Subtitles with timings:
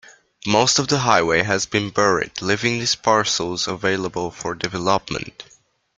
[0.47, 5.43] Most of the highway has been buried, leaving these parcels available for development.